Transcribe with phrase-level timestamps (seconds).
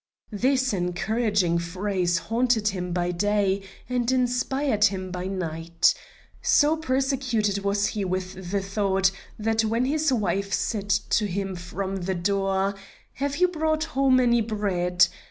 [0.33, 5.93] This encouraging phrase haunted him by day and inspired him by night.
[6.41, 11.97] So persecuted was he with the thought that when his wife said to him, from
[11.97, 12.73] the door,
[13.21, 15.05] "Have you brought home any bread?"